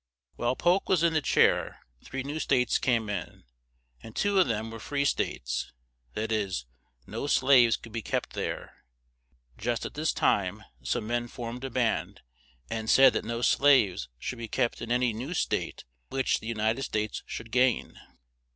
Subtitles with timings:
[0.35, 3.43] While Polk was in the chair, three new states came in;
[4.01, 5.71] and two of them were free states;
[6.15, 6.65] that is,
[7.05, 8.83] no slaves could be kept there;
[9.59, 12.21] just at this time some men formed a band,
[12.67, 16.47] and said that no slaves should be kept in an y new state which the
[16.47, 18.01] U nit ed States should gain.